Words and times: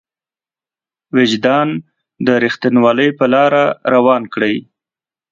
وجدان 1.15 1.67
د 2.25 2.27
رښتينولۍ 2.43 3.09
په 3.19 3.25
لاره 3.33 3.63
روان 3.93 4.23
کړي. 4.33 4.55